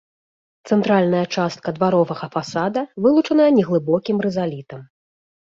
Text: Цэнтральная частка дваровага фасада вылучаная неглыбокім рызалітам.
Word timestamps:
Цэнтральная 0.69 1.21
частка 1.37 1.73
дваровага 1.77 2.25
фасада 2.37 2.81
вылучаная 3.07 3.47
неглыбокім 3.59 4.17
рызалітам. 4.29 4.81